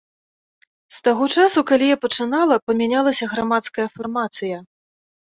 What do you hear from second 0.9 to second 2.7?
З таго часу, калі я пачынала,